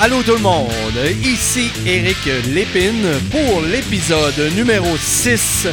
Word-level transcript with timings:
Allô 0.00 0.22
tout 0.22 0.32
le 0.32 0.38
monde, 0.38 0.96
ici 1.22 1.70
Eric 1.86 2.24
Lépine 2.48 3.06
pour 3.30 3.60
l'épisode 3.62 4.38
numéro 4.56 4.96
6 4.96 5.66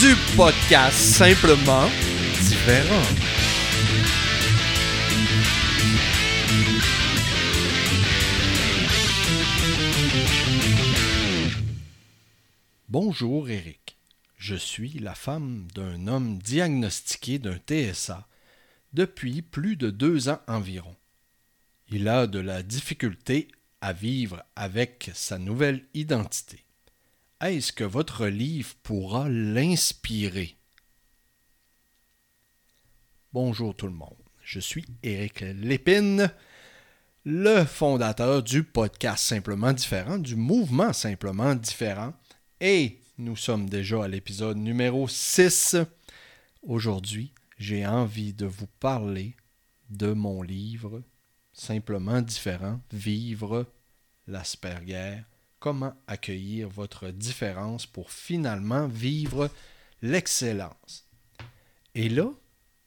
du 0.00 0.16
podcast 0.36 0.96
Simplement 0.96 1.88
différent. 2.40 3.02
Bonjour 12.88 13.48
Eric, 13.48 13.96
je 14.36 14.56
suis 14.56 14.98
la 14.98 15.14
femme 15.14 15.68
d'un 15.74 16.08
homme 16.08 16.38
diagnostiqué 16.38 17.38
d'un 17.38 17.56
TSA 17.56 18.26
depuis 18.92 19.42
plus 19.42 19.76
de 19.76 19.90
deux 19.90 20.28
ans 20.28 20.40
environ. 20.48 20.96
Il 21.92 22.06
a 22.06 22.28
de 22.28 22.38
la 22.38 22.62
difficulté 22.62 23.48
à 23.80 23.92
vivre 23.92 24.44
avec 24.54 25.10
sa 25.12 25.38
nouvelle 25.38 25.82
identité. 25.92 26.64
Est-ce 27.40 27.72
que 27.72 27.82
votre 27.82 28.28
livre 28.28 28.76
pourra 28.84 29.28
l'inspirer? 29.28 30.54
Bonjour 33.32 33.74
tout 33.74 33.88
le 33.88 33.92
monde, 33.92 34.22
je 34.40 34.60
suis 34.60 34.84
Éric 35.02 35.40
Lépine, 35.40 36.32
le 37.24 37.64
fondateur 37.64 38.44
du 38.44 38.62
podcast 38.62 39.24
Simplement 39.24 39.72
Différent, 39.72 40.18
du 40.18 40.36
mouvement 40.36 40.92
Simplement 40.92 41.56
Différent, 41.56 42.12
et 42.60 43.00
nous 43.18 43.34
sommes 43.34 43.68
déjà 43.68 44.04
à 44.04 44.08
l'épisode 44.08 44.58
numéro 44.58 45.08
6. 45.08 45.74
Aujourd'hui, 46.62 47.32
j'ai 47.58 47.84
envie 47.84 48.32
de 48.32 48.46
vous 48.46 48.68
parler 48.78 49.34
de 49.88 50.12
mon 50.12 50.42
livre 50.42 51.02
simplement 51.60 52.22
différent, 52.22 52.80
vivre 52.90 53.66
l'Asperger, 54.26 55.18
comment 55.58 55.94
accueillir 56.06 56.68
votre 56.68 57.10
différence 57.10 57.84
pour 57.84 58.10
finalement 58.10 58.88
vivre 58.88 59.50
l'excellence? 60.00 61.06
Et 61.94 62.08
là, 62.08 62.32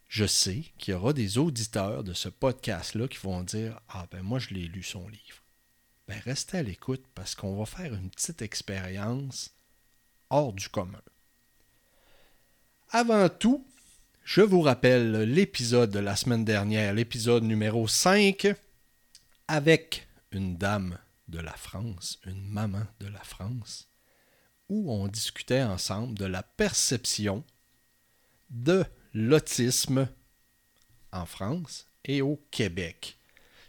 je 0.08 0.26
sais 0.26 0.64
qu'il 0.78 0.94
y 0.94 0.98
aura 0.98 1.14
des 1.14 1.38
auditeurs 1.38 2.04
de 2.04 2.14
ce 2.14 2.30
podcast-là 2.30 3.08
qui 3.08 3.20
vont 3.20 3.44
dire 3.44 3.80
Ah 3.90 4.08
ben 4.12 4.24
moi 4.24 4.40
je 4.40 4.50
l'ai 4.50 4.68
lu 4.68 4.82
son 4.82 5.08
livre. 5.08 5.44
Ben 6.08 6.20
restez 6.26 6.58
à 6.58 6.64
l'écoute 6.64 7.06
parce 7.14 7.36
qu'on 7.36 7.56
va 7.56 7.66
faire 7.66 7.94
une 7.94 8.10
petite 8.10 8.42
expérience 8.42 9.54
hors 10.30 10.52
du 10.52 10.68
commun. 10.70 11.02
Avant 12.90 13.30
tout, 13.30 13.66
je 14.24 14.42
vous 14.42 14.62
rappelle 14.62 15.24
l'épisode 15.24 15.92
de 15.92 16.00
la 16.00 16.16
semaine 16.16 16.46
dernière, 16.46 16.94
l'épisode 16.94 17.44
numéro 17.44 17.88
5, 17.88 18.56
avec 19.48 20.08
une 20.32 20.58
dame 20.58 20.98
de 21.28 21.40
la 21.40 21.54
France, 21.54 22.20
une 22.26 22.48
maman 22.48 22.86
de 23.00 23.08
la 23.08 23.24
France, 23.24 23.90
où 24.70 24.92
on 24.92 25.08
discutait 25.08 25.64
ensemble 25.64 26.18
de 26.18 26.26
la 26.26 26.44
perception 26.44 27.44
de 28.50 28.86
l'autisme 29.14 30.08
en 31.12 31.26
France 31.26 31.88
et 32.06 32.22
au 32.22 32.38
Québec. 32.52 33.18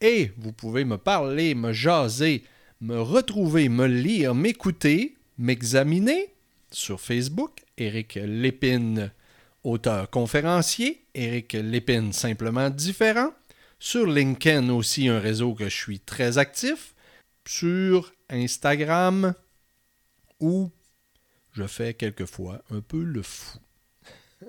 et 0.00 0.32
vous 0.36 0.52
pouvez 0.52 0.84
me 0.84 0.98
parler, 0.98 1.54
me 1.54 1.72
jaser, 1.72 2.44
me 2.80 3.00
retrouver, 3.00 3.68
me 3.68 3.86
lire, 3.86 4.34
m'écouter, 4.34 5.16
m'examiner 5.38 6.34
sur 6.70 7.00
Facebook, 7.00 7.64
Éric 7.78 8.14
Lépine, 8.14 9.10
auteur 9.64 10.10
conférencier, 10.10 11.04
Éric 11.14 11.54
Lépine 11.54 12.12
simplement 12.12 12.70
différent, 12.70 13.32
sur 13.78 14.06
LinkedIn 14.06 14.70
aussi 14.70 15.08
un 15.08 15.20
réseau 15.20 15.54
que 15.54 15.64
je 15.64 15.76
suis 15.76 16.00
très 16.00 16.38
actif, 16.38 16.94
sur 17.46 18.12
Instagram 18.30 19.34
où 20.40 20.70
je 21.52 21.66
fais 21.66 21.94
quelquefois 21.94 22.62
un 22.70 22.80
peu 22.80 23.02
le 23.02 23.22
fou. 23.22 23.58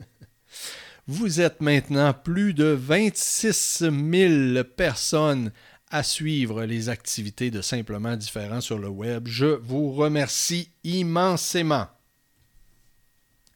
Vous 1.07 1.39
êtes 1.39 1.61
maintenant 1.61 2.13
plus 2.13 2.53
de 2.53 2.65
26 2.65 3.89
000 3.89 4.63
personnes 4.75 5.51
à 5.89 6.03
suivre 6.03 6.65
les 6.65 6.89
activités 6.89 7.51
de 7.51 7.61
Simplement 7.61 8.15
Différents 8.15 8.61
sur 8.61 8.77
le 8.77 8.89
web. 8.89 9.27
Je 9.27 9.45
vous 9.45 9.93
remercie 9.93 10.71
immensément. 10.83 11.87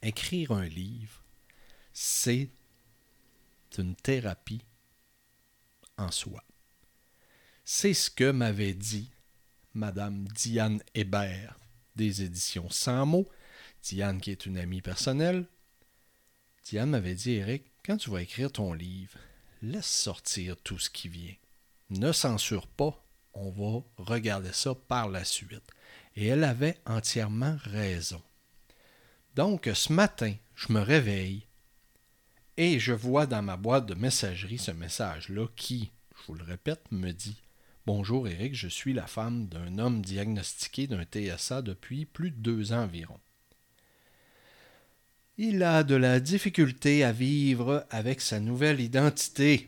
Écrire 0.01 0.51
un 0.51 0.65
livre, 0.65 1.23
c'est 1.93 2.49
une 3.77 3.95
thérapie 3.95 4.63
en 5.97 6.11
soi. 6.11 6.43
C'est 7.63 7.93
ce 7.93 8.09
que 8.09 8.31
m'avait 8.31 8.73
dit 8.73 9.11
Madame 9.73 10.27
Diane 10.29 10.81
Hébert 10.93 11.59
des 11.95 12.23
éditions 12.23 12.69
Sans 12.69 13.05
mots. 13.05 13.29
Diane 13.83 14.21
qui 14.21 14.31
est 14.31 14.45
une 14.45 14.57
amie 14.57 14.81
personnelle, 14.81 15.47
Diane 16.65 16.91
m'avait 16.91 17.15
dit, 17.15 17.31
Eric, 17.31 17.71
quand 17.83 17.97
tu 17.97 18.11
vas 18.11 18.21
écrire 18.21 18.51
ton 18.51 18.73
livre, 18.73 19.17
laisse 19.61 19.87
sortir 19.87 20.55
tout 20.57 20.77
ce 20.77 20.89
qui 20.89 21.07
vient. 21.07 21.33
Ne 21.91 22.13
censure 22.13 22.68
pas, 22.68 23.06
on 23.34 23.50
va 23.50 23.84
regarder 23.97 24.53
ça 24.53 24.74
par 24.74 25.09
la 25.09 25.25
suite. 25.25 25.69
Et 26.16 26.28
elle 26.28 26.46
avait 26.46 26.78
entièrement 26.85 27.57
raison. 27.66 28.22
Donc, 29.35 29.69
ce 29.74 29.91
matin, 29.91 30.34
je 30.56 30.72
me 30.72 30.79
réveille 30.79 31.46
et 32.56 32.79
je 32.79 32.94
vois 32.94 33.25
dans 33.25 33.41
ma 33.41 33.57
boîte 33.57 33.88
de 33.88 33.94
messagerie 33.94 34.57
ce 34.57 34.72
message-là 34.72 35.47
qui, 35.57 35.91
je 36.16 36.28
vous 36.28 36.35
le 36.35 36.44
répète, 36.44 36.84
me 36.91 37.12
dit 37.12 37.41
Bonjour 37.85 38.25
Eric, 38.28 38.56
je 38.56 38.69
suis 38.69 38.94
la 38.94 39.08
femme 39.08 39.47
d'un 39.47 39.78
homme 39.78 40.02
diagnostiqué 40.02 40.88
d'un 40.88 41.03
TSA 41.03 41.62
depuis 41.62 42.06
plus 42.06 42.31
de 42.31 42.38
deux 42.38 42.72
ans 42.72 42.84
environ. 42.84 43.19
Il 45.38 45.62
a 45.63 45.84
de 45.84 45.96
la 45.96 46.22
difficulté 46.22 47.03
à 47.03 47.12
vivre 47.12 47.85
avec 47.90 48.22
sa 48.22 48.40
nouvelle 48.40 48.79
identité. 48.79 49.68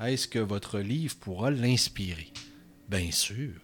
Est-ce 0.00 0.26
que 0.26 0.38
votre 0.38 0.78
livre 0.78 1.16
pourra 1.16 1.50
l'inspirer? 1.50 2.32
Bien 2.88 3.10
sûr. 3.10 3.60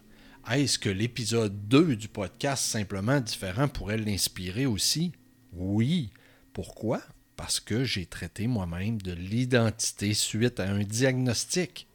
Est-ce 0.50 0.78
que 0.78 0.90
l'épisode 0.90 1.68
2 1.68 1.96
du 1.96 2.08
podcast 2.08 2.64
Simplement 2.64 3.20
différent 3.20 3.66
pourrait 3.66 3.96
l'inspirer 3.96 4.66
aussi? 4.66 5.12
Oui. 5.52 6.10
Pourquoi? 6.52 7.02
Parce 7.36 7.60
que 7.60 7.84
j'ai 7.84 8.06
traité 8.06 8.46
moi-même 8.46 9.00
de 9.00 9.12
l'identité 9.12 10.12
suite 10.12 10.60
à 10.60 10.70
un 10.70 10.84
diagnostic. 10.84 11.86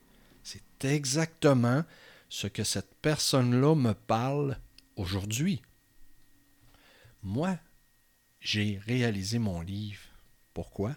C'est 0.41 0.85
exactement 0.85 1.83
ce 2.27 2.47
que 2.47 2.63
cette 2.63 2.95
personne-là 3.01 3.75
me 3.75 3.93
parle 3.93 4.57
aujourd'hui. 4.95 5.61
Moi, 7.21 7.57
j'ai 8.41 8.79
réalisé 8.85 9.37
mon 9.37 9.61
livre. 9.61 10.01
Pourquoi? 10.53 10.95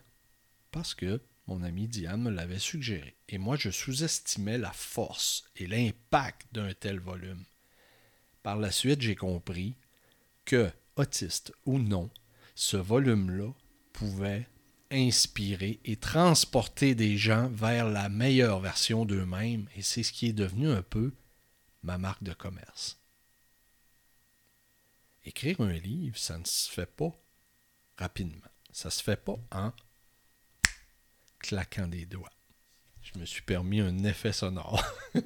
Parce 0.73 0.95
que 0.95 1.21
mon 1.47 1.63
ami 1.63 1.89
Diane 1.89 2.23
me 2.23 2.31
l'avait 2.31 2.59
suggéré. 2.59 3.17
Et 3.29 3.39
moi, 3.39 3.57
je 3.57 3.71
sous-estimais 3.71 4.59
la 4.59 4.73
force 4.73 5.45
et 5.57 5.67
l'impact 5.67 6.47
d'un 6.53 6.73
tel 6.75 6.99
volume. 6.99 7.45
Par 8.43 8.57
la 8.57 8.71
suite, 8.71 9.01
j'ai 9.01 9.17
compris 9.17 9.77
que, 10.45 10.71
autiste 10.97 11.53
ou 11.65 11.79
non, 11.79 12.11
ce 12.55 12.77
volume-là 12.77 13.53
pouvait 13.93 14.49
inspirer 14.91 15.81
et 15.85 15.97
transporter 15.97 16.95
des 16.95 17.17
gens 17.17 17.49
vers 17.49 17.89
la 17.89 18.09
meilleure 18.09 18.61
version 18.61 19.05
d'eux-mêmes, 19.05 19.69
et 19.75 19.83
c'est 19.83 20.03
ce 20.03 20.13
qui 20.13 20.29
est 20.29 20.33
devenu 20.33 20.71
un 20.71 20.83
peu 20.83 21.13
ma 21.83 21.99
marque 21.99 22.23
de 22.23 22.33
commerce. 22.33 23.01
Écrire 25.25 25.61
un 25.61 25.73
livre, 25.73 26.17
ça 26.17 26.39
ne 26.39 26.45
se 26.45 26.71
fait 26.71 26.87
pas 26.87 27.13
rapidement. 27.97 28.47
Ça 28.71 28.91
se 28.91 29.03
fait 29.03 29.17
pas 29.17 29.39
en 29.51 29.73
claquant 31.47 31.87
des 31.87 32.07
doigts. 32.07 32.31
Je 33.03 33.19
me 33.19 33.25
suis 33.25 33.43
permis 33.43 33.81
un 33.81 34.05
effet 34.05 34.33
sonore. 34.33 34.85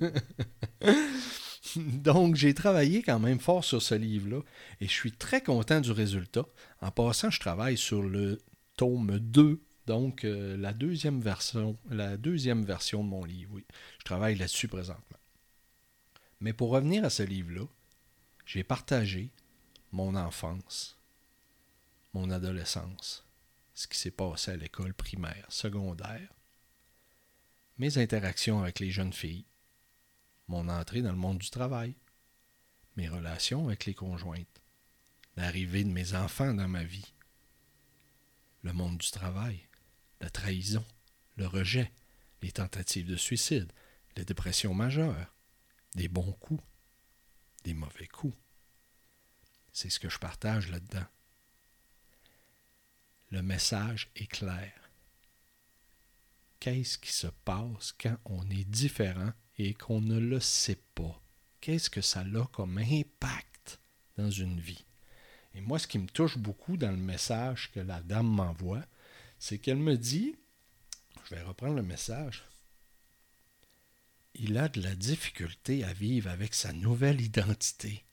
Donc, 1.76 2.36
j'ai 2.36 2.54
travaillé 2.54 3.02
quand 3.02 3.20
même 3.20 3.38
fort 3.38 3.64
sur 3.64 3.80
ce 3.80 3.94
livre-là 3.94 4.40
et 4.80 4.86
je 4.86 4.92
suis 4.92 5.12
très 5.12 5.42
content 5.42 5.80
du 5.80 5.92
résultat. 5.92 6.44
En 6.80 6.90
passant, 6.90 7.30
je 7.30 7.40
travaille 7.40 7.76
sur 7.76 8.02
le 8.02 8.40
tome 8.76 9.18
2, 9.18 9.60
donc 9.86 10.24
euh, 10.24 10.56
la, 10.56 10.72
deuxième 10.72 11.20
version, 11.20 11.76
la 11.90 12.16
deuxième 12.16 12.64
version 12.64 13.04
de 13.04 13.08
mon 13.08 13.24
livre. 13.24 13.52
Oui, 13.54 13.64
je 13.98 14.04
travaille 14.04 14.36
là-dessus 14.36 14.68
présentement. 14.68 15.18
Mais 16.40 16.52
pour 16.52 16.70
revenir 16.70 17.04
à 17.04 17.10
ce 17.10 17.22
livre-là, 17.22 17.66
j'ai 18.46 18.64
partagé 18.64 19.30
mon 19.92 20.16
enfance, 20.16 20.96
mon 22.14 22.30
adolescence, 22.30 23.24
ce 23.80 23.88
qui 23.88 23.96
s'est 23.96 24.10
passé 24.10 24.50
à 24.50 24.56
l'école 24.56 24.92
primaire, 24.92 25.46
secondaire, 25.48 26.34
mes 27.78 27.96
interactions 27.96 28.60
avec 28.60 28.78
les 28.78 28.90
jeunes 28.90 29.14
filles, 29.14 29.46
mon 30.48 30.68
entrée 30.68 31.00
dans 31.00 31.12
le 31.12 31.16
monde 31.16 31.38
du 31.38 31.48
travail, 31.48 31.96
mes 32.96 33.08
relations 33.08 33.68
avec 33.68 33.86
les 33.86 33.94
conjointes, 33.94 34.60
l'arrivée 35.34 35.82
de 35.84 35.88
mes 35.88 36.14
enfants 36.14 36.52
dans 36.52 36.68
ma 36.68 36.84
vie, 36.84 37.14
le 38.60 38.74
monde 38.74 38.98
du 38.98 39.10
travail, 39.10 39.66
la 40.20 40.28
trahison, 40.28 40.84
le 41.36 41.46
rejet, 41.46 41.90
les 42.42 42.52
tentatives 42.52 43.08
de 43.08 43.16
suicide, 43.16 43.72
les 44.14 44.26
dépressions 44.26 44.74
majeures, 44.74 45.34
des 45.94 46.08
bons 46.08 46.32
coups, 46.32 46.62
des 47.64 47.72
mauvais 47.72 48.08
coups. 48.08 48.36
C'est 49.72 49.88
ce 49.88 50.00
que 50.00 50.10
je 50.10 50.18
partage 50.18 50.68
là-dedans. 50.68 51.06
Le 53.30 53.42
message 53.42 54.10
est 54.16 54.26
clair 54.26 54.80
qu'est-ce 56.60 56.98
qui 56.98 57.12
se 57.12 57.26
passe 57.26 57.92
quand 57.98 58.16
on 58.26 58.48
est 58.50 58.64
différent 58.64 59.32
et 59.58 59.74
qu'on 59.74 60.00
ne 60.00 60.18
le 60.18 60.38
sait 60.38 60.80
pas? 60.94 61.20
Qu'est-ce 61.60 61.90
que 61.90 62.02
ça 62.02 62.20
a 62.20 62.46
comme 62.52 62.78
impact 62.78 63.80
dans 64.16 64.30
une 64.30 64.60
vie? 64.60 64.84
Et 65.54 65.60
moi, 65.60 65.78
ce 65.78 65.88
qui 65.88 65.98
me 65.98 66.06
touche 66.06 66.38
beaucoup 66.38 66.76
dans 66.76 66.90
le 66.90 66.96
message 66.96 67.70
que 67.72 67.80
la 67.80 68.00
dame 68.02 68.28
m'envoie, 68.28 68.84
c'est 69.38 69.58
qu'elle 69.58 69.78
me 69.78 69.96
dit, 69.96 70.36
je 71.24 71.34
vais 71.34 71.42
reprendre 71.42 71.74
le 71.74 71.82
message, 71.82 72.44
il 74.34 74.56
a 74.58 74.68
de 74.68 74.80
la 74.80 74.94
difficulté 74.94 75.82
à 75.82 75.92
vivre 75.92 76.30
avec 76.30 76.54
sa 76.54 76.72
nouvelle 76.72 77.20
identité. 77.20 78.04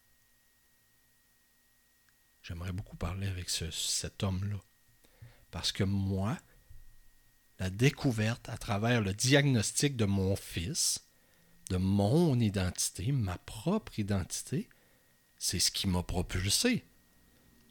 J'aimerais 2.42 2.72
beaucoup 2.72 2.96
parler 2.96 3.28
avec 3.28 3.50
cet 3.50 4.24
homme-là. 4.24 4.58
Parce 5.58 5.72
que 5.72 5.84
moi, 5.84 6.38
la 7.58 7.72
découverte 7.72 8.48
à 8.48 8.60
travers 8.60 9.02
le 9.02 9.12
diagnostic 9.12 9.96
de 9.96 10.06
mon 10.06 10.36
fils, 10.36 11.04
de 11.72 11.78
mon 11.78 12.40
identité, 12.40 13.12
ma 13.12 13.40
propre 13.40 13.98
identité, 13.98 14.70
c'est 15.40 15.58
ce 15.58 15.72
qui 15.72 15.88
m'a 15.88 16.04
propulsé. 16.04 16.86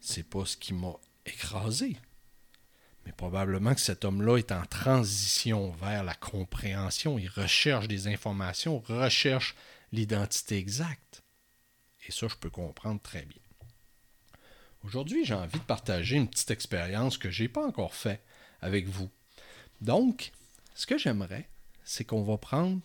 C'est 0.01 0.29
pas 0.29 0.45
ce 0.45 0.57
qui 0.57 0.73
m'a 0.73 0.95
écrasé. 1.25 1.95
Mais 3.05 3.13
probablement 3.13 3.73
que 3.73 3.79
cet 3.79 4.03
homme-là 4.03 4.35
est 4.35 4.51
en 4.51 4.65
transition 4.65 5.71
vers 5.71 6.03
la 6.03 6.13
compréhension. 6.13 7.17
Il 7.17 7.29
recherche 7.29 7.87
des 7.87 8.09
informations, 8.09 8.79
recherche 8.79 9.55
l'identité 9.93 10.57
exacte. 10.57 11.23
Et 12.05 12.11
ça, 12.11 12.27
je 12.27 12.35
peux 12.35 12.49
comprendre 12.49 13.01
très 13.01 13.23
bien. 13.23 13.46
Aujourd'hui, 14.87 15.25
j'ai 15.25 15.33
envie 15.33 15.59
de 15.59 15.65
partager 15.65 16.15
une 16.15 16.29
petite 16.29 16.49
expérience 16.49 17.17
que 17.17 17.29
je 17.29 17.43
n'ai 17.43 17.49
pas 17.49 17.67
encore 17.67 17.93
faite 17.93 18.23
avec 18.61 18.87
vous. 18.87 19.09
Donc, 19.81 20.31
ce 20.75 20.85
que 20.85 20.97
j'aimerais, 20.97 21.49
c'est 21.83 22.05
qu'on 22.05 22.23
va 22.23 22.37
prendre 22.37 22.81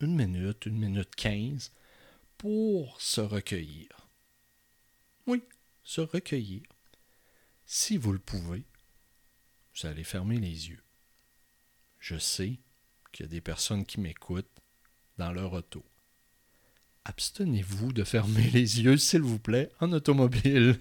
une 0.00 0.16
minute, 0.16 0.66
une 0.66 0.80
minute 0.80 1.14
quinze 1.14 1.70
pour 2.38 3.00
se 3.00 3.20
recueillir. 3.20 4.08
Oui, 5.28 5.44
se 5.84 6.00
recueillir. 6.00 6.62
Si 7.66 7.98
vous 7.98 8.12
le 8.12 8.18
pouvez, 8.18 8.64
vous 9.76 9.86
allez 9.86 10.02
fermer 10.02 10.40
les 10.40 10.70
yeux. 10.70 10.82
Je 12.00 12.18
sais 12.18 12.58
qu'il 13.12 13.26
y 13.26 13.28
a 13.28 13.30
des 13.30 13.40
personnes 13.40 13.86
qui 13.86 14.00
m'écoutent 14.00 14.60
dans 15.18 15.30
leur 15.30 15.52
auto. 15.52 15.84
Abstenez-vous 17.08 17.94
de 17.94 18.04
fermer 18.04 18.50
les 18.52 18.82
yeux, 18.82 18.98
s'il 18.98 19.22
vous 19.22 19.38
plaît, 19.38 19.70
en 19.80 19.92
automobile. 19.92 20.78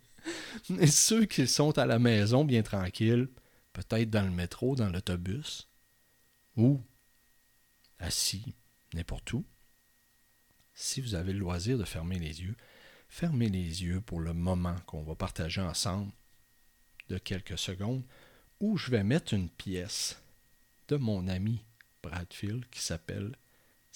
Et 0.80 0.86
ceux 0.86 1.26
qui 1.26 1.46
sont 1.46 1.76
à 1.78 1.84
la 1.84 1.98
maison 1.98 2.46
bien 2.46 2.62
tranquilles, 2.62 3.28
peut-être 3.74 4.08
dans 4.08 4.24
le 4.24 4.30
métro, 4.30 4.74
dans 4.74 4.88
l'autobus, 4.88 5.68
ou 6.56 6.80
assis 7.98 8.54
n'importe 8.94 9.34
où. 9.34 9.44
Si 10.72 11.02
vous 11.02 11.14
avez 11.14 11.34
le 11.34 11.40
loisir 11.40 11.76
de 11.76 11.84
fermer 11.84 12.18
les 12.18 12.40
yeux, 12.40 12.56
fermez 13.08 13.50
les 13.50 13.82
yeux 13.84 14.00
pour 14.00 14.20
le 14.20 14.32
moment 14.32 14.76
qu'on 14.86 15.02
va 15.02 15.14
partager 15.14 15.60
ensemble 15.60 16.10
de 17.10 17.18
quelques 17.18 17.58
secondes, 17.58 18.02
où 18.60 18.78
je 18.78 18.90
vais 18.90 19.04
mettre 19.04 19.34
une 19.34 19.50
pièce 19.50 20.22
de 20.88 20.96
mon 20.96 21.28
ami 21.28 21.62
Bradfield 22.02 22.64
qui 22.70 22.80
s'appelle 22.80 23.36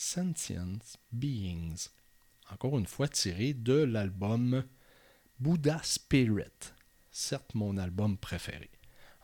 Sentient 0.01 0.79
Beings. 1.11 1.89
Encore 2.53 2.79
une 2.79 2.87
fois 2.87 3.09
tiré 3.09 3.53
de 3.53 3.83
l'album 3.83 4.65
Buddha 5.41 5.81
Spirit, 5.83 6.73
certes 7.11 7.57
mon 7.57 7.77
album 7.77 8.17
préféré. 8.17 8.71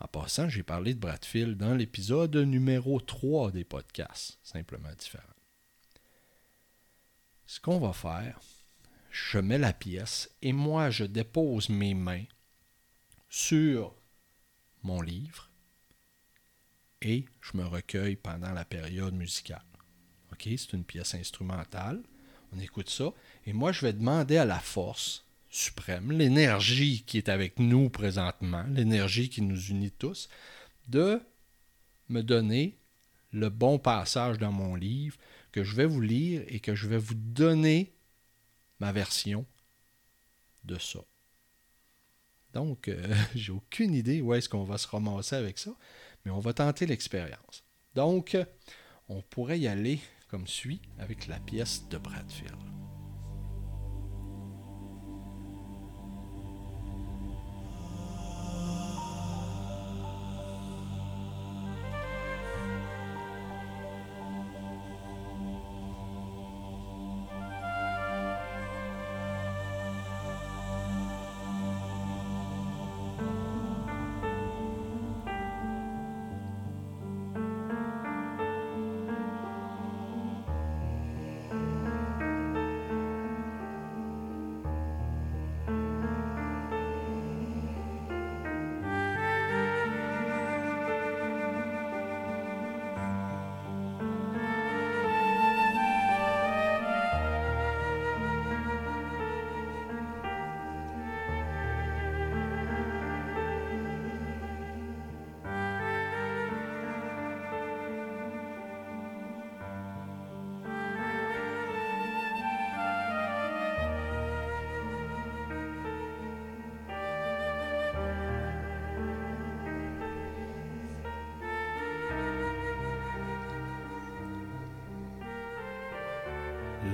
En 0.01 0.09
passant, 0.09 0.49
j'ai 0.49 0.65
parlé 0.65 0.95
de 0.95 0.99
Bradfield 0.99 1.57
dans 1.57 1.77
l'épisode 1.77 2.35
numéro 2.35 3.01
3 3.01 3.53
des 3.53 3.63
podcasts, 3.63 4.41
simplement 4.43 4.93
différent. 4.99 5.23
Ce 7.47 7.61
qu'on 7.61 7.79
va 7.79 7.93
faire, 7.93 8.41
je 9.13 9.39
mets 9.39 9.59
la 9.59 9.73
pièce 9.73 10.29
et 10.43 10.53
moi 10.53 10.91
je 10.91 11.05
dépose 11.05 11.69
mes 11.69 11.95
mains 11.95 12.25
sur 13.29 13.95
mon 14.83 15.01
livre 15.01 15.49
et 17.01 17.27
je 17.41 17.57
me 17.57 17.65
recueille 17.65 18.17
pendant 18.17 18.53
la 18.53 18.65
période 18.65 19.15
musicale. 19.15 19.63
OK, 20.35 20.49
c'est 20.57 20.73
une 20.73 20.85
pièce 20.85 21.15
instrumentale. 21.15 22.03
On 22.53 22.59
écoute 22.59 22.91
ça. 22.91 23.13
Et 23.47 23.53
moi, 23.53 23.71
je 23.71 23.83
vais 23.83 23.93
demander 23.93 24.37
à 24.37 24.45
la 24.45 24.59
force 24.59 25.25
suprême, 25.49 26.11
l'énergie 26.11 27.05
qui 27.07 27.19
est 27.19 27.29
avec 27.29 27.61
nous 27.61 27.89
présentement, 27.89 28.65
l'énergie 28.71 29.29
qui 29.29 29.43
nous 29.43 29.67
unit 29.67 29.93
tous, 29.93 30.29
de 30.89 31.23
me 32.09 32.23
donner 32.23 32.77
le 33.31 33.49
bon 33.49 33.79
passage 33.79 34.39
dans 34.39 34.51
mon 34.51 34.75
livre 34.75 35.17
que 35.53 35.63
je 35.63 35.77
vais 35.77 35.87
vous 35.87 36.01
lire 36.01 36.43
et 36.49 36.59
que 36.59 36.75
je 36.75 36.89
vais 36.89 36.99
vous 36.99 37.15
donner 37.15 37.95
ma 38.81 38.91
version 38.91 39.47
de 40.65 40.77
ça. 40.81 40.99
Donc, 42.53 42.89
euh, 42.89 43.15
j'ai 43.37 43.53
aucune 43.53 43.95
idée 43.95 44.21
où 44.21 44.35
est-ce 44.35 44.49
qu'on 44.49 44.65
va 44.65 44.79
se 44.79 44.89
ramasser 44.89 45.37
avec 45.37 45.59
ça, 45.59 45.71
mais 46.25 46.33
on 46.33 46.41
va 46.41 46.53
tenter 46.53 46.87
l'expérience. 46.87 47.63
Donc, 47.95 48.37
on 49.09 49.23
pourrait 49.23 49.61
y 49.61 49.69
aller 49.69 50.01
comme 50.35 50.49
suit 50.49 50.81
avec 50.99 51.29
la 51.29 51.39
pièce 51.39 51.89
de 51.91 51.97
Bradfield. 51.97 52.74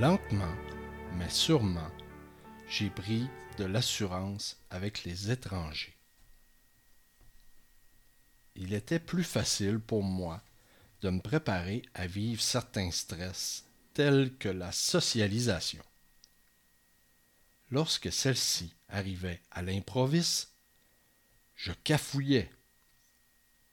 Lentement, 0.01 0.55
mais 1.19 1.29
sûrement, 1.29 1.91
j'ai 2.67 2.89
pris 2.89 3.27
de 3.59 3.65
l'assurance 3.65 4.59
avec 4.71 5.03
les 5.03 5.29
étrangers. 5.29 5.95
Il 8.55 8.73
était 8.73 8.97
plus 8.97 9.23
facile 9.23 9.77
pour 9.77 10.01
moi 10.01 10.41
de 11.01 11.11
me 11.11 11.21
préparer 11.21 11.83
à 11.93 12.07
vivre 12.07 12.41
certains 12.41 12.89
stress 12.89 13.65
tels 13.93 14.35
que 14.39 14.49
la 14.49 14.71
socialisation. 14.71 15.83
Lorsque 17.69 18.11
celle-ci 18.11 18.73
arrivait 18.89 19.39
à 19.51 19.61
l'improviste, 19.61 20.55
je 21.55 21.73
cafouillais. 21.83 22.49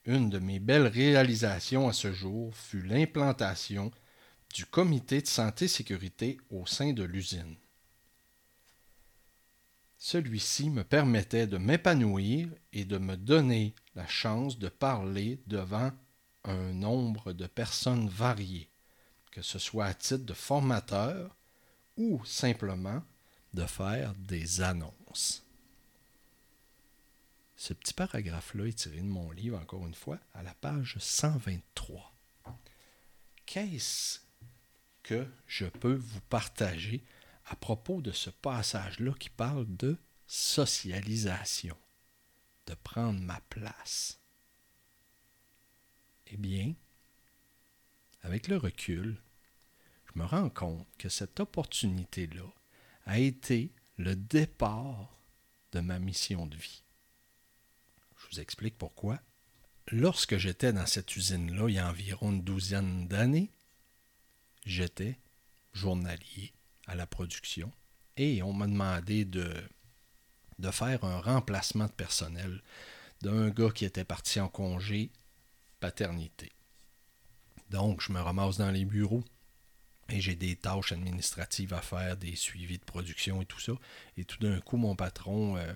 Une 0.04 0.28
de 0.28 0.38
mes 0.38 0.58
belles 0.58 0.88
réalisations 0.88 1.88
à 1.88 1.94
ce 1.94 2.12
jour 2.12 2.54
fut 2.54 2.82
l'implantation 2.82 3.90
du 4.58 4.66
comité 4.66 5.22
de 5.22 5.26
santé-sécurité 5.28 6.36
au 6.50 6.66
sein 6.66 6.92
de 6.92 7.04
l'usine. 7.04 7.54
Celui-ci 9.98 10.68
me 10.68 10.82
permettait 10.82 11.46
de 11.46 11.58
m'épanouir 11.58 12.48
et 12.72 12.84
de 12.84 12.98
me 12.98 13.16
donner 13.16 13.76
la 13.94 14.08
chance 14.08 14.58
de 14.58 14.68
parler 14.68 15.40
devant 15.46 15.92
un 16.42 16.72
nombre 16.72 17.32
de 17.32 17.46
personnes 17.46 18.08
variées, 18.08 18.68
que 19.30 19.42
ce 19.42 19.60
soit 19.60 19.84
à 19.86 19.94
titre 19.94 20.24
de 20.24 20.34
formateur 20.34 21.36
ou 21.96 22.24
simplement 22.24 23.00
de 23.54 23.64
faire 23.64 24.12
des 24.16 24.60
annonces. 24.60 25.44
Ce 27.54 27.74
petit 27.74 27.94
paragraphe-là 27.94 28.66
est 28.66 28.78
tiré 28.78 28.96
de 28.96 29.02
mon 29.02 29.30
livre, 29.30 29.60
encore 29.60 29.86
une 29.86 29.94
fois, 29.94 30.18
à 30.34 30.42
la 30.42 30.54
page 30.54 30.96
123. 30.98 32.12
Qu'est-ce 33.46 34.27
que 35.08 35.26
je 35.46 35.64
peux 35.64 35.94
vous 35.94 36.20
partager 36.28 37.02
à 37.46 37.56
propos 37.56 38.02
de 38.02 38.12
ce 38.12 38.28
passage-là 38.28 39.14
qui 39.18 39.30
parle 39.30 39.64
de 39.76 39.96
socialisation, 40.26 41.78
de 42.66 42.74
prendre 42.74 43.18
ma 43.18 43.40
place? 43.48 44.20
Eh 46.26 46.36
bien, 46.36 46.74
avec 48.20 48.48
le 48.48 48.58
recul, 48.58 49.18
je 50.04 50.20
me 50.20 50.26
rends 50.26 50.50
compte 50.50 50.86
que 50.98 51.08
cette 51.08 51.40
opportunité-là 51.40 52.52
a 53.06 53.18
été 53.18 53.72
le 53.96 54.14
départ 54.14 55.18
de 55.72 55.80
ma 55.80 55.98
mission 55.98 56.44
de 56.44 56.56
vie. 56.56 56.82
Je 58.18 58.26
vous 58.30 58.40
explique 58.40 58.76
pourquoi. 58.76 59.22
Lorsque 59.86 60.36
j'étais 60.36 60.74
dans 60.74 60.84
cette 60.84 61.16
usine-là, 61.16 61.70
il 61.70 61.76
y 61.76 61.78
a 61.78 61.88
environ 61.88 62.30
une 62.30 62.44
douzaine 62.44 63.08
d'années, 63.08 63.50
j'étais 64.64 65.18
journalier 65.72 66.52
à 66.86 66.94
la 66.94 67.06
production 67.06 67.70
et 68.16 68.42
on 68.42 68.52
m'a 68.52 68.66
demandé 68.66 69.24
de, 69.24 69.52
de 70.58 70.70
faire 70.70 71.04
un 71.04 71.20
remplacement 71.20 71.86
de 71.86 71.92
personnel 71.92 72.62
d'un 73.22 73.50
gars 73.50 73.70
qui 73.70 73.84
était 73.84 74.04
parti 74.04 74.40
en 74.40 74.48
congé 74.48 75.10
paternité. 75.80 76.52
Donc, 77.70 78.00
je 78.00 78.12
me 78.12 78.20
ramasse 78.20 78.56
dans 78.56 78.70
les 78.70 78.84
bureaux 78.84 79.24
et 80.08 80.20
j'ai 80.20 80.34
des 80.34 80.56
tâches 80.56 80.92
administratives 80.92 81.74
à 81.74 81.82
faire, 81.82 82.16
des 82.16 82.34
suivis 82.34 82.78
de 82.78 82.84
production 82.84 83.42
et 83.42 83.46
tout 83.46 83.60
ça. 83.60 83.72
Et 84.16 84.24
tout 84.24 84.38
d'un 84.38 84.60
coup, 84.60 84.76
mon 84.78 84.96
patron 84.96 85.56
euh, 85.56 85.72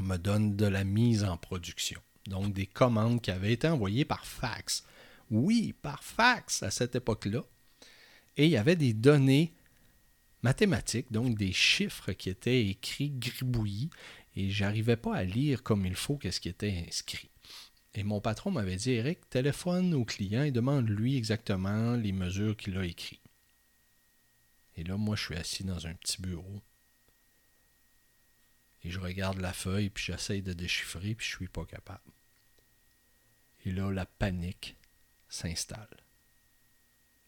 me 0.00 0.16
donne 0.16 0.56
de 0.56 0.66
la 0.66 0.84
mise 0.84 1.24
en 1.24 1.36
production. 1.36 2.00
Donc, 2.26 2.52
des 2.54 2.66
commandes 2.66 3.20
qui 3.20 3.30
avaient 3.30 3.52
été 3.52 3.68
envoyées 3.68 4.04
par 4.04 4.24
fax. 4.24 4.84
Oui, 5.30 5.74
par 5.82 6.02
fax 6.02 6.62
à 6.62 6.70
cette 6.70 6.94
époque-là. 6.94 7.44
Et 8.36 8.46
il 8.46 8.50
y 8.50 8.56
avait 8.56 8.76
des 8.76 8.94
données 8.94 9.52
mathématiques, 10.42 11.12
donc 11.12 11.36
des 11.36 11.52
chiffres 11.52 12.12
qui 12.12 12.30
étaient 12.30 12.66
écrits 12.66 13.10
gribouillis, 13.10 13.90
et 14.34 14.50
j'arrivais 14.50 14.96
pas 14.96 15.14
à 15.14 15.24
lire 15.24 15.62
comme 15.62 15.84
il 15.86 15.94
faut 15.94 16.16
qu'est-ce 16.16 16.40
qui 16.40 16.48
était 16.48 16.84
inscrit. 16.88 17.30
Et 17.94 18.04
mon 18.04 18.20
patron 18.20 18.50
m'avait 18.50 18.76
dit 18.76 18.92
Eric, 18.92 19.28
téléphone 19.28 19.92
au 19.92 20.04
client 20.04 20.44
et 20.44 20.50
demande-lui 20.50 21.16
exactement 21.16 21.94
les 21.94 22.12
mesures 22.12 22.56
qu'il 22.56 22.78
a 22.78 22.86
écrites. 22.86 23.20
Et 24.76 24.84
là, 24.84 24.96
moi, 24.96 25.16
je 25.16 25.24
suis 25.24 25.36
assis 25.36 25.64
dans 25.64 25.86
un 25.86 25.94
petit 25.94 26.20
bureau. 26.22 26.62
Et 28.82 28.90
je 28.90 28.98
regarde 28.98 29.38
la 29.38 29.52
feuille, 29.52 29.90
puis 29.90 30.04
j'essaye 30.04 30.42
de 30.42 30.54
déchiffrer, 30.54 31.14
puis 31.14 31.26
je 31.26 31.36
suis 31.36 31.48
pas 31.48 31.66
capable. 31.66 32.10
Et 33.64 33.70
là, 33.70 33.90
la 33.90 34.06
panique 34.06 34.76
s'installe. 35.28 36.02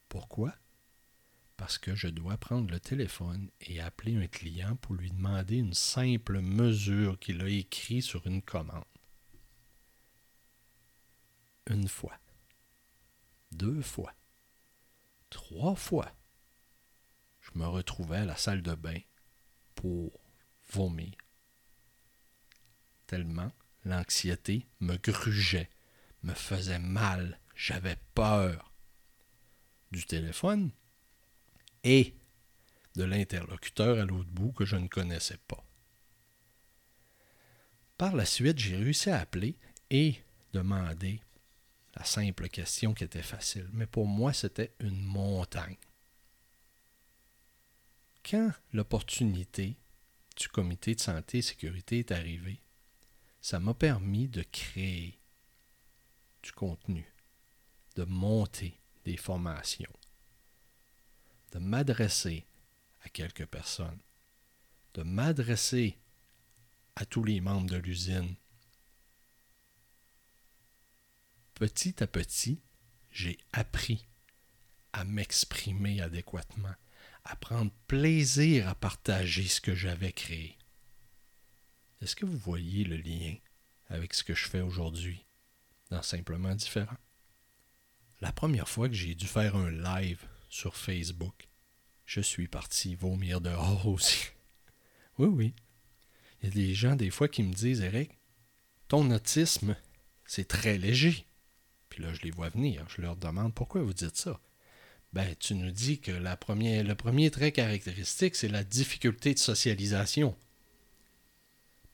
Pourquoi? 0.08 0.54
Parce 1.56 1.78
que 1.78 1.94
je 1.94 2.08
dois 2.08 2.37
prendre 2.37 2.70
le 2.70 2.80
téléphone 2.80 3.50
et 3.61 3.80
appeler 3.80 4.16
un 4.16 4.26
client 4.26 4.76
pour 4.76 4.94
lui 4.94 5.11
demander 5.11 5.56
une 5.58 5.75
simple 5.75 6.40
mesure 6.40 7.18
qu'il 7.18 7.40
a 7.42 7.49
écrite 7.49 8.02
sur 8.02 8.26
une 8.26 8.42
commande. 8.42 8.84
Une 11.70 11.88
fois, 11.88 12.18
deux 13.52 13.80
fois, 13.80 14.12
trois 15.30 15.75
fois, 15.76 16.12
je 17.40 17.58
me 17.58 17.66
retrouvais 17.66 18.18
à 18.18 18.25
la 18.25 18.37
salle 18.37 18.62
de 18.62 18.75
bain 18.75 18.99
pour 19.75 20.20
vomir. 20.70 21.12
Tellement 23.06 23.52
l'anxiété 23.84 24.66
me 24.80 24.96
grugeait, 24.96 25.70
me 26.23 26.34
faisait 26.34 26.78
mal, 26.78 27.38
j'avais 27.54 27.96
peur 28.14 28.73
du 29.92 30.04
téléphone 30.04 30.73
et 31.85 32.14
de 32.97 33.05
l'interlocuteur 33.05 33.99
à 34.00 34.05
l'autre 34.05 34.31
bout 34.31 34.53
que 34.53 34.64
je 34.64 34.76
ne 34.76 34.88
connaissais 34.88 35.38
pas. 35.47 35.64
Par 37.97 38.17
la 38.17 38.25
suite, 38.25 38.59
j'ai 38.59 38.76
réussi 38.76 39.11
à 39.11 39.21
appeler 39.21 39.57
et 39.91 40.17
demander 40.53 41.21
la 41.95 42.05
simple 42.05 42.49
question 42.49 42.95
qui 42.95 43.05
était 43.05 43.23
facile. 43.23 43.69
Mais 43.73 43.87
pour 43.87 44.07
moi, 44.07 44.33
c'était 44.33 44.75
une 44.81 45.00
montagne. 45.00 45.76
Quand 48.29 48.50
l'opportunité 48.73 49.76
du 50.37 50.49
comité 50.49 50.95
de 50.95 51.00
santé 51.00 51.38
et 51.38 51.43
sécurité 51.43 52.00
est 52.00 52.11
arrivée, 52.11 52.61
ça 53.41 53.61
m'a 53.61 53.75
permis 53.75 54.29
de 54.29 54.43
créer 54.43 55.19
du 56.43 56.53
contenu, 56.53 57.07
de 57.97 58.05
monter 58.05 58.81
des 59.05 59.17
formations, 59.17 59.93
de 61.54 61.58
m'adresser 61.61 62.44
à 63.02 63.08
quelques 63.08 63.46
personnes, 63.46 64.00
de 64.94 65.02
m'adresser 65.02 65.96
à 66.96 67.06
tous 67.06 67.25
les 67.25 67.40
membres 67.40 67.70
de 67.70 67.76
l'usine 67.76 68.37
petit 71.54 72.02
à 72.02 72.06
petit, 72.06 72.61
j'ai 73.11 73.38
appris 73.52 74.06
à 74.92 75.04
m'exprimer 75.04 76.00
adéquatement, 76.00 76.75
à 77.25 77.37
prendre 77.37 77.70
plaisir 77.87 78.68
à 78.68 78.75
partager 78.75 79.46
ce 79.46 79.61
que 79.61 79.75
j'avais 79.75 80.12
créé. 80.12 80.58
Est-ce 82.00 82.16
que 82.16 82.26
vous 82.26 82.37
voyez 82.37 82.84
le 82.84 82.96
lien 82.96 83.37
avec 83.88 84.14
ce 84.14 84.25
que 84.25 84.34
je 84.34 84.49
fais 84.49 84.61
aujourd'hui 84.61 85.25
dans 85.90 86.02
Simplement 86.02 86.54
différent? 86.54 86.96
La 88.20 88.32
première 88.32 88.68
fois 88.68 88.88
que 88.88 88.94
j'ai 88.94 89.14
dû 89.14 89.26
faire 89.26 89.56
un 89.56 89.70
live 89.70 90.26
sur 90.54 90.76
Facebook, 90.76 91.49
je 92.06 92.20
suis 92.20 92.46
parti 92.46 92.94
vomir 92.94 93.40
dehors 93.40 93.88
aussi. 93.88 94.26
Oui, 95.16 95.28
oui. 95.28 95.54
Il 96.42 96.49
y 96.49 96.50
a 96.50 96.54
des 96.54 96.75
gens 96.75 96.96
des 96.96 97.11
fois 97.11 97.28
qui 97.28 97.44
me 97.44 97.52
disent, 97.52 97.82
Eric, 97.82 98.18
ton 98.88 99.08
autisme, 99.12 99.76
c'est 100.26 100.49
très 100.49 100.76
léger. 100.76 101.25
Puis 101.88 102.02
là, 102.02 102.12
je 102.12 102.23
les 102.23 102.32
vois 102.32 102.49
venir. 102.49 102.84
Je 102.88 103.00
leur 103.00 103.14
demande 103.14 103.54
pourquoi 103.54 103.82
vous 103.82 103.92
dites 103.92 104.16
ça? 104.16 104.40
Ben, 105.12 105.37
tu 105.38 105.54
nous 105.54 105.70
dis 105.70 106.00
que 106.00 106.11
le 106.11 106.94
premier 106.96 107.30
trait 107.30 107.52
caractéristique, 107.52 108.34
c'est 108.34 108.49
la 108.49 108.64
difficulté 108.64 109.34
de 109.34 109.38
socialisation. 109.38 110.37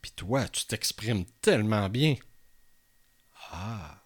Puis 0.00 0.12
toi, 0.12 0.48
tu 0.48 0.64
t'exprimes 0.64 1.26
tellement 1.42 1.90
bien. 1.90 2.16
Ah. 3.50 4.02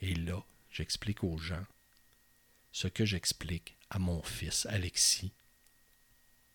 Et 0.00 0.16
là, 0.16 0.44
j'explique 0.68 1.22
aux 1.22 1.38
gens 1.38 1.64
ce 2.72 2.88
que 2.88 3.04
j'explique 3.04 3.78
à 3.90 3.98
mon 3.98 4.22
fils 4.22 4.66
Alexis 4.66 5.32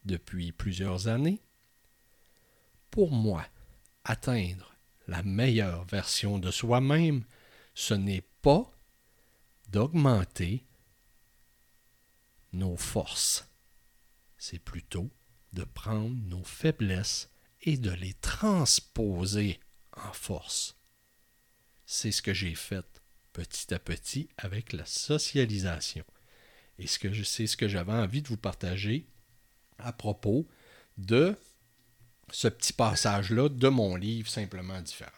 depuis 0.06 0.52
plusieurs 0.52 1.08
années. 1.08 1.42
Pour 2.92 3.12
moi, 3.12 3.46
atteindre 4.04 4.76
la 5.08 5.24
meilleure 5.24 5.86
version 5.86 6.40
de 6.40 6.52
soi-même, 6.52 7.24
ce 7.74 7.94
n'est 7.94 8.28
pas 8.42 8.72
d'augmenter 9.70 10.64
nos 12.52 12.78
forces, 12.78 13.48
c'est 14.38 14.60
plutôt 14.60 15.10
de 15.54 15.64
prendre 15.64 16.16
nos 16.28 16.44
faiblesses 16.44 17.30
et 17.62 17.78
de 17.78 17.92
les 17.92 18.14
transposer 18.14 19.60
en 19.96 20.14
force. 20.14 20.76
C'est 21.86 22.12
ce 22.12 22.22
que 22.22 22.34
j'ai 22.34 22.56
fait 22.56 22.93
petit 23.34 23.74
à 23.74 23.80
petit 23.80 24.30
avec 24.38 24.74
la 24.74 24.86
socialisation. 24.86 26.06
Et 26.80 26.88
ce 26.88 27.00
que 27.00 27.24
c'est 27.24 27.48
ce 27.48 27.58
que 27.58 27.68
j'avais 27.68 27.92
envie 27.92 28.22
de 28.22 28.28
vous 28.28 28.38
partager 28.38 29.06
à 29.80 29.92
propos 29.92 30.48
de 30.98 31.36
ce 32.32 32.48
petit 32.48 32.74
passage-là 32.74 33.50
de 33.50 33.68
mon 33.68 33.96
livre 33.96 34.30
Simplement 34.30 34.82
différent. 34.82 35.12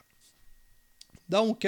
Donc, 1.29 1.67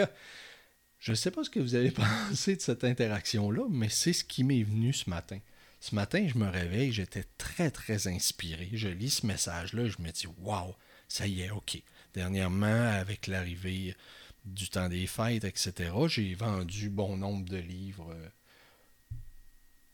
je 1.00 1.12
ne 1.12 1.16
sais 1.16 1.32
pas 1.32 1.44
ce 1.44 1.50
que 1.50 1.60
vous 1.60 1.76
avez 1.76 1.92
pensé 2.30 2.56
de 2.56 2.62
cette 2.62 2.84
interaction-là, 2.84 3.68
mais 3.70 3.90
c'est 3.90 4.14
ce 4.14 4.24
qui 4.24 4.44
m'est 4.44 4.64
venu 4.64 4.94
ce 4.94 5.10
matin. 5.10 5.40
Ce 5.80 5.94
matin, 5.94 6.28
je 6.28 6.38
me 6.38 6.50
réveille, 6.50 6.92
j'étais 6.92 7.26
très, 7.38 7.70
très 7.70 8.08
inspiré. 8.08 8.70
Je 8.74 8.88
lis 8.88 9.12
ce 9.12 9.26
message-là, 9.26 9.88
je 9.88 10.02
me 10.02 10.12
dis, 10.12 10.28
waouh, 10.40 10.74
ça 11.08 11.28
y 11.28 11.42
est, 11.42 11.52
OK. 11.52 11.82
Dernièrement, 12.14 12.90
avec 12.90 13.28
l'arrivée 13.28 13.96
du 14.48 14.70
temps 14.70 14.90
des 14.90 15.08
fêtes, 15.08 15.44
etc., 15.44 15.92
j'ai 16.08 16.34
vendu 16.34 16.90
bon 16.90 17.18
nombre 17.18 17.46
de 17.46 17.58
livres 17.58 18.12
euh, 18.12 18.30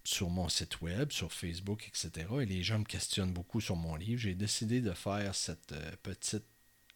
sur 0.04 0.30
mon 0.30 0.50
site 0.50 0.82
web, 0.82 1.12
sur 1.12 1.32
Facebook, 1.32 1.88
etc. 1.88 2.28
Et 2.42 2.46
les 2.46 2.64
gens 2.64 2.80
me 2.80 2.86
questionnent 2.86 3.34
beaucoup 3.34 3.62
sur 3.62 3.76
mon 3.76 3.96
livre. 3.96 4.22
J'ai 4.22 4.36
décidé 4.36 4.82
de 4.82 4.92
faire 4.92 5.34
cette 5.34 5.72
euh, 5.72 5.92
petite 6.04 6.46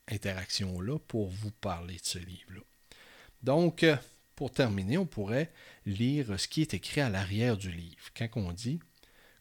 interaction-là 0.10 1.00
pour 1.00 1.30
vous 1.30 1.52
parler 1.52 1.96
de 1.96 2.06
ce 2.06 2.20
livre-là. 2.20 2.62
Donc, 3.44 3.84
euh, 3.84 3.98
pour 4.36 4.52
terminer, 4.52 4.98
on 4.98 5.06
pourrait 5.06 5.52
lire 5.86 6.40
ce 6.40 6.48
qui 6.48 6.62
est 6.62 6.74
écrit 6.74 7.02
à 7.02 7.10
l'arrière 7.10 7.58
du 7.58 7.72
livre. 7.72 8.10
Quand 8.16 8.30
on 8.36 8.52
dit 8.52 8.80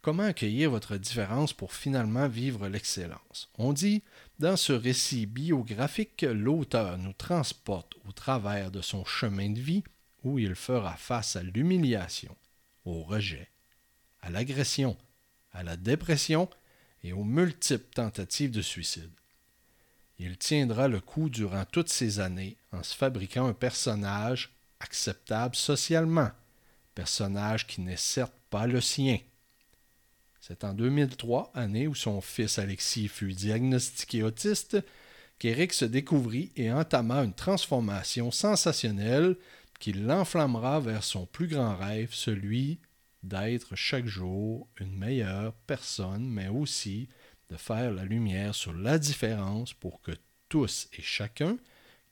Comment 0.06 0.22
accueillir 0.22 0.70
votre 0.70 0.98
différence 0.98 1.52
pour 1.52 1.74
finalement 1.74 2.28
vivre 2.28 2.68
l'excellence 2.68 3.50
On 3.58 3.72
dit 3.72 4.04
Dans 4.38 4.56
ce 4.56 4.74
récit 4.74 5.24
biographique, 5.24 6.22
l'auteur 6.22 6.98
nous 6.98 7.14
transporte 7.14 7.94
au 8.06 8.12
travers 8.12 8.70
de 8.70 8.82
son 8.82 9.02
chemin 9.06 9.48
de 9.48 9.60
vie 9.60 9.82
où 10.24 10.38
il 10.38 10.54
fera 10.54 10.94
face 10.96 11.36
à 11.36 11.42
l'humiliation, 11.42 12.36
au 12.84 13.02
rejet, 13.02 13.48
à 14.20 14.28
l'agression, 14.28 14.98
à 15.52 15.62
la 15.62 15.78
dépression 15.78 16.50
et 17.02 17.14
aux 17.14 17.24
multiples 17.24 17.88
tentatives 17.94 18.50
de 18.50 18.60
suicide. 18.60 19.12
Il 20.18 20.36
tiendra 20.36 20.88
le 20.88 21.00
coup 21.00 21.30
durant 21.30 21.64
toutes 21.64 21.88
ces 21.88 22.20
années 22.20 22.58
en 22.72 22.82
se 22.82 22.94
fabriquant 22.94 23.46
un 23.46 23.54
personnage 23.54 24.52
acceptable 24.80 25.56
socialement, 25.56 26.30
personnage 26.94 27.66
qui 27.66 27.80
n'est 27.80 27.96
certes 27.96 28.36
pas 28.50 28.66
le 28.66 28.82
sien. 28.82 29.18
C'est 30.46 30.62
en 30.62 30.74
2003, 30.74 31.50
année 31.54 31.88
où 31.88 31.96
son 31.96 32.20
fils 32.20 32.60
Alexis 32.60 33.08
fut 33.08 33.32
diagnostiqué 33.32 34.22
autiste, 34.22 34.76
qu'Éric 35.40 35.72
se 35.72 35.84
découvrit 35.84 36.52
et 36.54 36.70
entama 36.70 37.24
une 37.24 37.32
transformation 37.32 38.30
sensationnelle 38.30 39.34
qui 39.80 39.92
l'enflammera 39.92 40.78
vers 40.78 41.02
son 41.02 41.26
plus 41.26 41.48
grand 41.48 41.74
rêve, 41.74 42.10
celui 42.12 42.78
d'être 43.24 43.74
chaque 43.74 44.06
jour 44.06 44.68
une 44.78 44.96
meilleure 44.96 45.52
personne, 45.66 46.28
mais 46.28 46.46
aussi 46.46 47.08
de 47.50 47.56
faire 47.56 47.90
la 47.90 48.04
lumière 48.04 48.54
sur 48.54 48.72
la 48.72 49.00
différence 49.00 49.72
pour 49.72 50.00
que 50.00 50.12
tous 50.48 50.86
et 50.96 51.02
chacun 51.02 51.58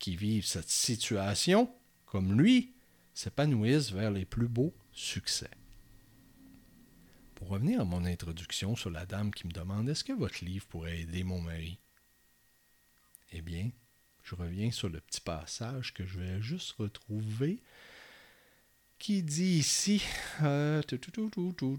qui 0.01 0.17
vivent 0.17 0.45
cette 0.45 0.71
situation, 0.71 1.71
comme 2.05 2.37
lui, 2.37 2.73
s'épanouissent 3.15 3.93
vers 3.93 4.11
les 4.11 4.25
plus 4.25 4.49
beaux 4.49 4.75
succès. 4.91 5.51
Pour 7.45 7.53
revenir 7.53 7.83
à 7.83 7.85
mon 7.85 8.07
introduction 8.07 8.75
sur 8.75 8.89
la 8.89 9.05
dame 9.05 9.31
qui 9.31 9.47
me 9.47 9.53
demande 9.53 9.87
est-ce 9.91 10.03
que 10.03 10.15
votre 10.15 10.43
livre 10.43 10.67
pourrait 10.67 11.01
aider 11.01 11.25
mon 11.25 11.43
mari? 11.43 11.79
Eh 13.33 13.43
bien, 13.43 13.71
je 14.23 14.35
reviens 14.35 14.71
sur 14.71 14.89
le 14.89 14.99
petit 14.99 15.21
passage 15.21 15.93
que 15.93 16.07
je 16.07 16.21
vais 16.21 16.41
juste 16.41 16.73
retrouver 16.73 17.61
qui 18.99 19.23
dit 19.23 19.59
ici, 19.59 20.03
euh, 20.43 20.81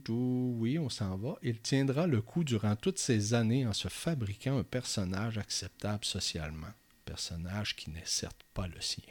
oui, 0.07 0.77
on 0.77 0.89
s'en 0.89 1.17
va, 1.17 1.36
il 1.41 1.60
tiendra 1.60 2.05
le 2.05 2.22
coup 2.22 2.43
durant 2.43 2.75
toutes 2.75 3.00
ces 3.00 3.34
années 3.34 3.65
en 3.65 3.74
se 3.74 3.88
fabriquant 3.88 4.60
un 4.60 4.63
personnage 4.63 5.39
acceptable 5.39 6.05
socialement, 6.05 6.74
personnage 7.05 7.75
qui 7.75 7.89
n'est 7.89 8.05
certes 8.05 8.45
pas 8.53 8.67
le 8.67 8.81
sien. 8.81 9.01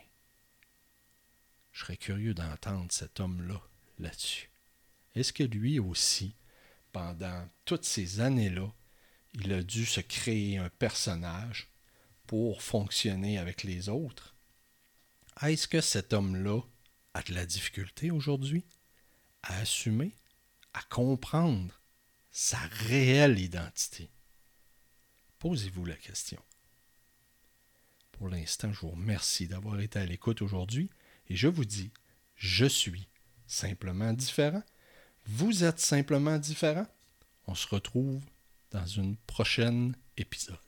Je 1.73 1.81
serais 1.81 1.97
curieux 1.97 2.33
d'entendre 2.33 2.93
cet 2.93 3.19
homme-là 3.19 3.61
là-dessus. 3.99 4.51
Est-ce 5.17 5.33
que 5.33 5.43
lui 5.43 5.81
aussi, 5.81 6.37
pendant 6.95 7.49
toutes 7.65 7.85
ces 7.85 8.21
années-là, 8.21 8.73
il 9.35 9.53
a 9.53 9.65
dû 9.65 9.85
se 9.85 10.01
créer 10.01 10.59
un 10.59 10.71
personnage 10.71 11.69
pour 12.25 12.63
fonctionner 12.63 13.37
avec 13.37 13.65
les 13.65 13.89
autres? 13.89 14.37
Est-ce 15.43 15.67
que 15.67 15.81
cet 15.81 16.13
homme-là 16.13 16.61
a 17.15 17.23
de 17.23 17.35
la 17.35 17.47
difficulté 17.47 18.13
aujourd'hui 18.13 18.65
à 19.43 19.59
assumer, 19.59 20.15
à 20.73 20.83
comprendre 20.85 21.83
sa 22.31 22.59
réelle 22.59 23.41
identité? 23.41 24.09
Posez-vous 25.41 25.85
la 25.85 25.97
question. 25.97 26.41
Pour 28.13 28.29
l'instant, 28.29 28.73
je 28.73 28.81
vous 28.81 28.91
remercie 28.91 29.49
d'avoir 29.49 29.81
été 29.81 29.99
à 29.99 30.07
l'écoute 30.07 30.43
aujourd'hui 30.43 30.91
et 31.29 31.35
je 31.35 31.49
vous 31.49 31.65
dis, 31.65 31.91
je 32.37 32.67
suis 32.67 33.09
simplement 33.49 34.13
différent. 34.13 34.63
Vous 35.27 35.65
êtes 35.65 35.81
simplement 35.81 36.39
différent. 36.39 36.87
On 37.47 37.55
se 37.55 37.67
retrouve 37.69 38.21
dans 38.71 38.87
une 38.87 39.17
prochaine 39.17 39.95
épisode. 40.17 40.59